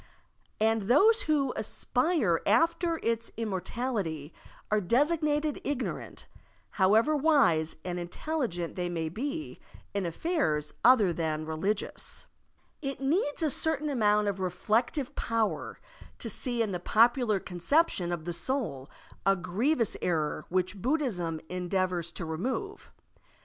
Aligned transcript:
And 0.59 0.81
those 0.89 1.21
who 1.29 1.53
aspire 1.55 2.41
after 2.47 2.99
its 3.03 3.29
immortality 3.37 4.33
are 4.71 4.81
designated 4.81 5.61
ignorant, 5.63 6.27
however 6.71 7.15
wise 7.15 7.75
and 7.85 7.99
intelligent 7.99 8.75
they 8.75 8.89
may 8.89 9.09
be 9.09 9.59
in 9.93 10.07
affairs 10.07 10.73
other 10.83 11.13
than 11.13 11.45
religious. 11.45 12.25
It 12.81 12.99
needs 12.99 13.43
a 13.43 13.51
certain 13.51 13.89
amoimt 13.89 14.27
of 14.27 14.39
reflective 14.39 15.13
power 15.13 15.79
to 16.17 16.29
see 16.31 16.63
in 16.63 16.71
the 16.71 16.79
popular 16.79 17.39
conception 17.39 18.11
of 18.11 18.25
the 18.25 18.33
soul 18.33 18.89
a 19.23 19.35
grievous 19.35 19.95
error 20.01 20.45
which 20.49 20.81
Buddhism 20.81 21.39
endeavors 21.47 22.11
to 22.13 22.23
Digitized 22.23 22.25
by 22.25 22.25
Google 22.25 22.33
IMMORTALITY 22.33 22.49
$$ 22.63 22.65
remove. 22.65 22.91